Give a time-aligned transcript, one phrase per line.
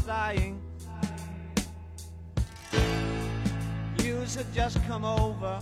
[0.00, 0.60] sighing.
[3.98, 5.60] News had just come over.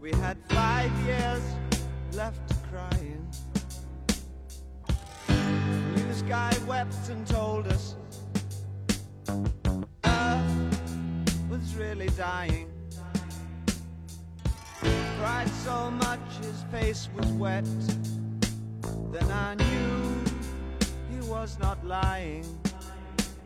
[0.00, 1.42] We had five years
[2.12, 3.26] left crying.
[5.96, 7.96] News guy wept and told us
[10.04, 12.68] Earth was really dying.
[15.18, 17.66] Cried so much his face was wet.
[19.12, 20.24] Then I knew
[21.10, 22.44] he was not lying.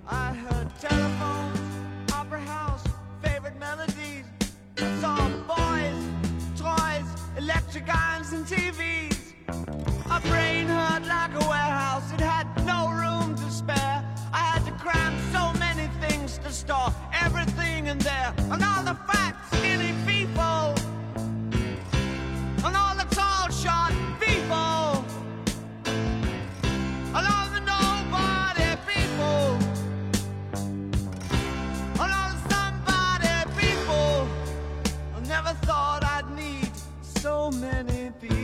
[0.08, 2.84] I heard telephones, opera house,
[3.22, 4.24] favorite melodies.
[4.78, 6.02] I saw boys,
[6.56, 7.06] toys,
[8.32, 9.34] and TVs.
[10.06, 14.04] My brain hurt like a warehouse, it had no room to spare.
[14.32, 18.34] I had to cram so many things to store everything in there.
[18.38, 19.41] And all the facts.
[37.50, 38.41] many people.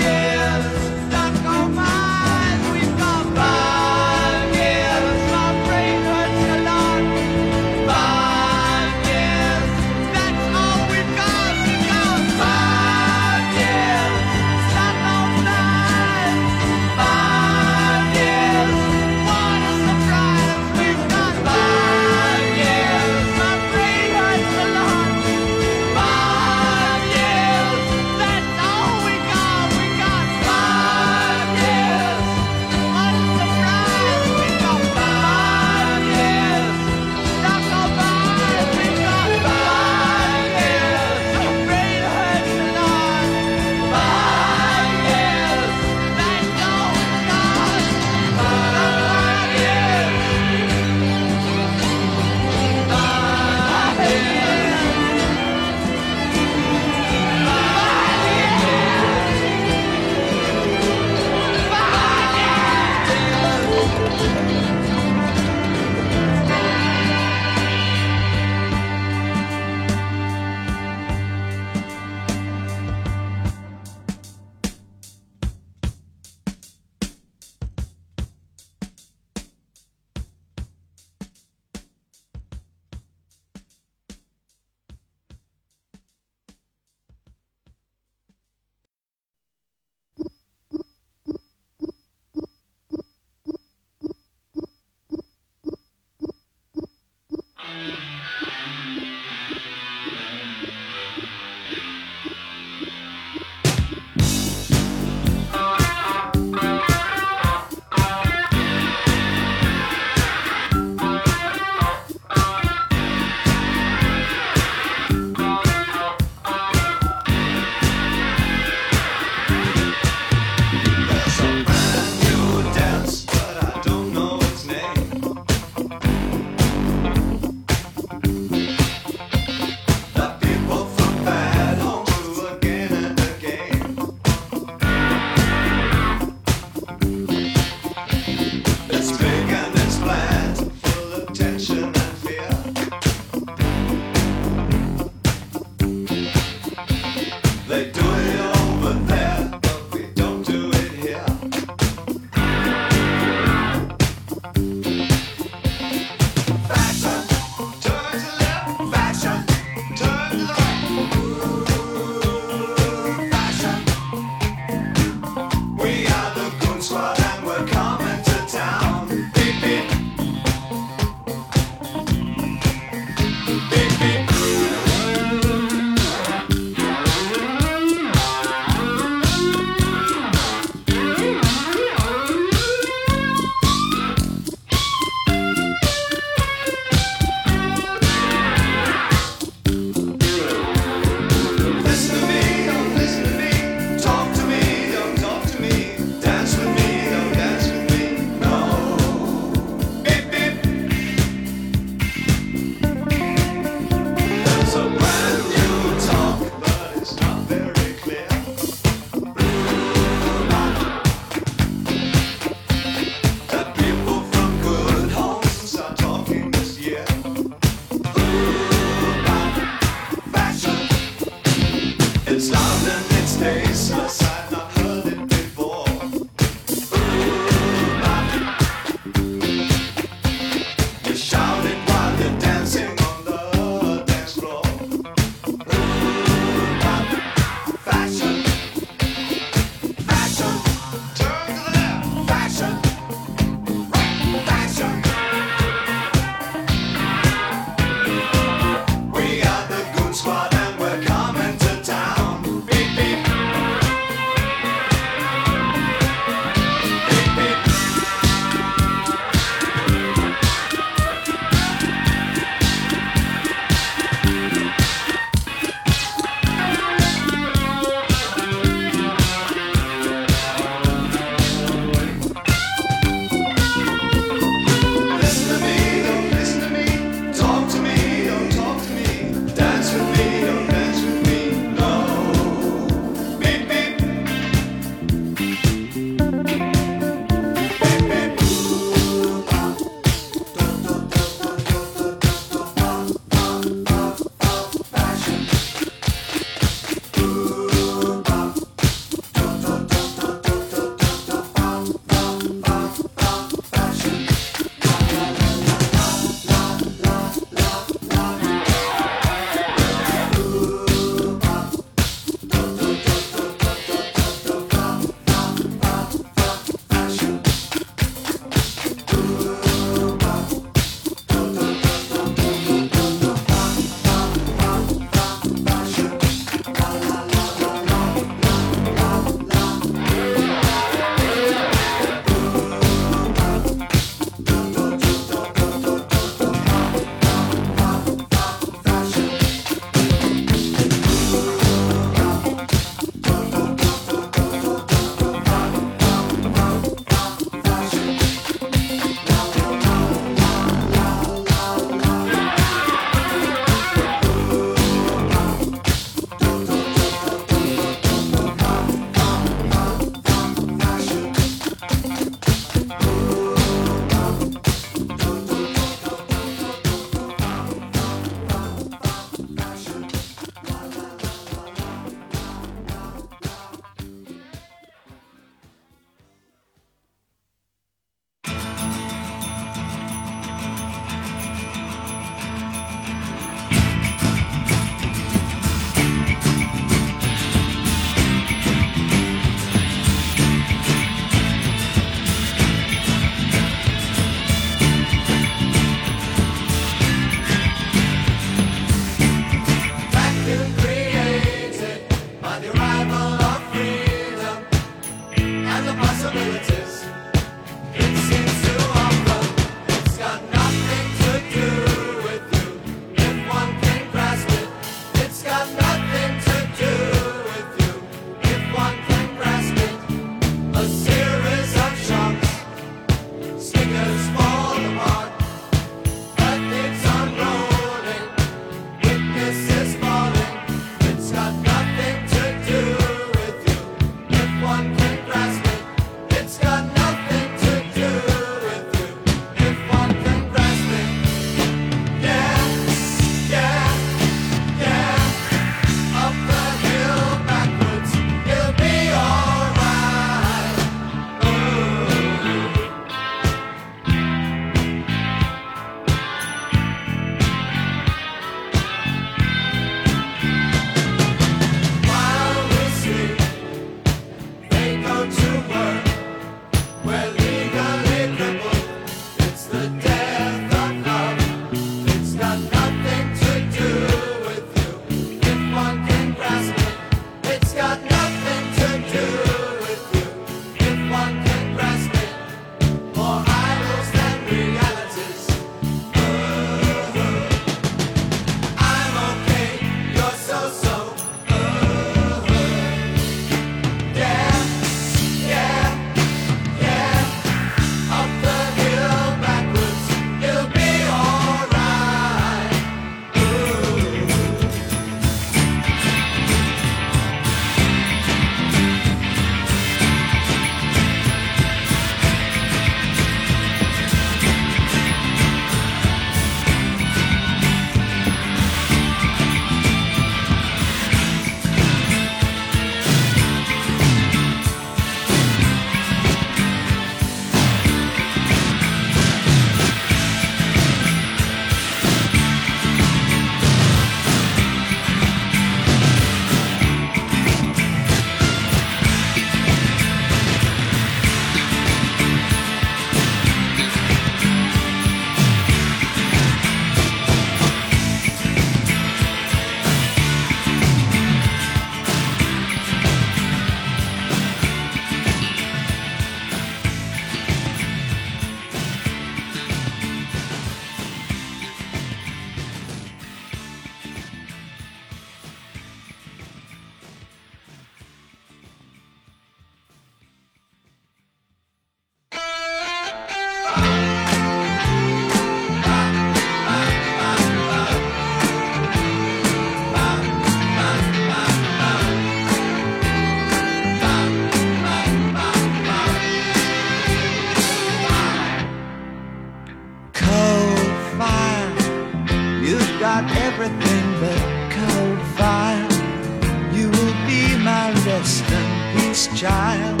[599.44, 600.00] Child,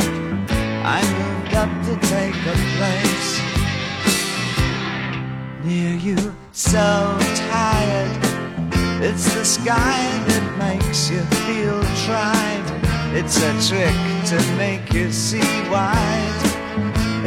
[0.86, 3.32] I moved up to take a place
[5.64, 6.34] near you.
[6.52, 7.18] So
[7.50, 8.16] tired,
[9.02, 12.64] it's the sky that makes you feel tried.
[13.12, 13.96] It's a trick
[14.30, 16.42] to make you see wide.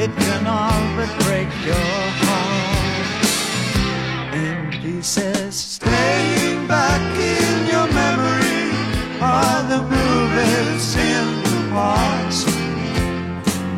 [0.04, 3.08] It can all but break your heart
[4.34, 5.56] in pieces.
[5.56, 8.72] Staying back in your memory
[9.22, 10.07] are the
[10.78, 11.28] movies in.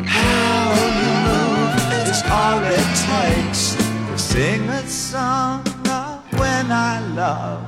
[0.06, 0.66] How
[1.00, 1.72] you move
[2.08, 7.64] is all it takes to sing a song of when I love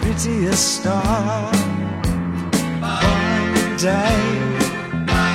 [0.00, 1.52] prettiest star.
[2.80, 4.18] One day,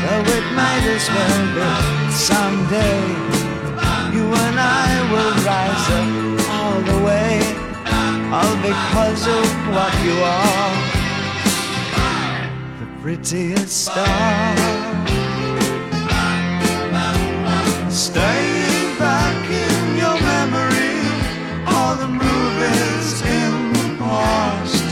[0.03, 1.69] though it might as well be
[2.12, 3.01] someday,
[4.15, 6.09] you and I will rise up
[6.55, 7.31] all the way,
[8.38, 10.42] all because of what you are,
[13.23, 14.55] the prettiest star.
[17.89, 20.99] Staying back in your memory,
[21.67, 24.83] all the movies in the past.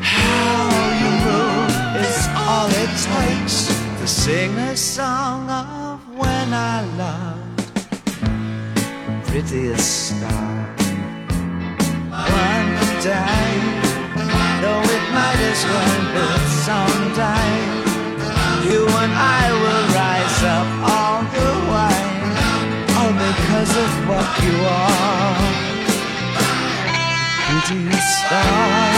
[0.00, 0.68] How
[1.02, 1.74] you move
[2.06, 3.66] is all it takes
[4.00, 7.48] to sing a song of when I loved
[9.26, 10.66] prettiest star.
[12.10, 13.47] One day,
[15.50, 16.28] well be
[16.66, 17.52] someday,
[18.68, 21.98] you and I will rise up all the way,
[22.96, 25.48] all because of what you are,
[27.46, 28.97] prettiest star.